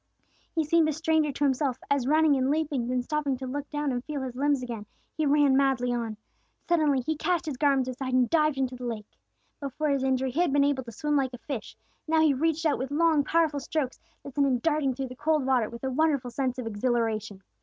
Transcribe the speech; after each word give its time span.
He 0.55 0.63
seemed 0.65 0.89
a 0.89 0.93
stranger 0.93 1.31
to 1.31 1.43
himself, 1.43 1.77
as 1.91 2.07
running 2.07 2.35
and 2.35 2.49
leaping, 2.49 2.87
then 2.87 3.03
stopping 3.03 3.37
to 3.37 3.45
look 3.45 3.69
down 3.69 3.91
and 3.91 4.03
feel 4.03 4.23
his 4.23 4.35
limbs 4.35 4.63
again, 4.63 4.87
he 5.15 5.27
ran 5.27 5.55
madly 5.55 5.93
on. 5.93 6.17
Suddenly 6.67 7.01
he 7.01 7.15
cast 7.15 7.45
his 7.45 7.55
garments 7.55 7.87
aside 7.87 8.13
and 8.13 8.27
dived 8.27 8.57
into 8.57 8.75
the 8.75 8.85
lake. 8.87 9.05
Before 9.59 9.89
his 9.89 10.03
injury, 10.03 10.31
he 10.31 10.39
had 10.41 10.51
been 10.51 10.63
able 10.63 10.83
to 10.85 10.91
swim 10.91 11.15
like 11.17 11.35
a 11.35 11.37
fish, 11.37 11.77
now 12.07 12.19
he 12.19 12.33
reached 12.33 12.65
out 12.65 12.79
with 12.79 12.89
long 12.89 13.23
powerful 13.23 13.59
strokes 13.59 13.99
that 14.23 14.33
sent 14.33 14.47
him 14.47 14.57
darting 14.57 14.95
through 14.95 15.09
the 15.09 15.15
cold 15.15 15.45
water 15.45 15.69
with 15.69 15.83
a 15.83 15.91
wonderful 15.91 16.31
sense 16.31 16.57
of 16.57 16.65
exhilaration. 16.65 17.43